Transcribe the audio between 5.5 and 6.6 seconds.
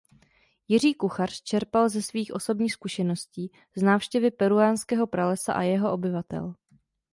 a jeho obyvatel.